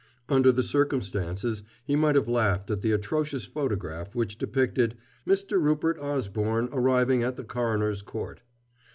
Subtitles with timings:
[0.29, 5.61] Under other circumstances, he might have laughed at the atrocious photograph which depicted "Mr.
[5.61, 8.41] Rupert Osborne arriving at the coroner's court."